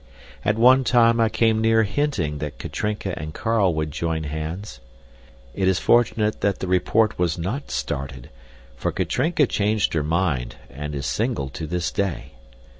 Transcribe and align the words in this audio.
At 0.43 0.57
one 0.57 0.83
time, 0.83 1.19
I 1.21 1.29
came 1.29 1.61
near 1.61 1.83
hinting 1.83 2.39
that 2.39 2.57
Katrinka 2.57 3.13
and 3.19 3.35
Carl 3.35 3.75
would 3.75 3.91
join 3.91 4.23
hands. 4.23 4.79
It 5.53 5.67
is 5.67 5.77
fortunate 5.77 6.41
that 6.41 6.57
the 6.57 6.65
report 6.67 7.19
was 7.19 7.37
not 7.37 7.69
started, 7.69 8.31
for 8.75 8.91
Katrinka 8.91 9.45
changed 9.45 9.93
her 9.93 10.01
mind 10.01 10.55
and 10.71 10.95
is 10.95 11.05
single 11.05 11.49
to 11.49 11.67
this 11.67 11.91
day. 11.91 12.31